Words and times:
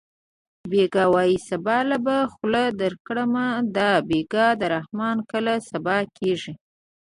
بېګا 0.69 1.05
وایې 1.13 1.37
سبا 1.49 1.77
له 1.89 1.97
به 2.05 2.15
خوله 2.33 2.63
درکړم 2.81 3.33
دا 3.77 3.89
بېګا 4.09 4.47
د 4.59 4.61
رحمان 4.75 5.17
کله 5.31 5.53
سبا 5.69 5.97
کېږي 6.17 6.53